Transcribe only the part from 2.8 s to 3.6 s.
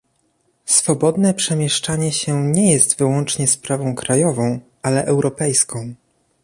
wyłącznie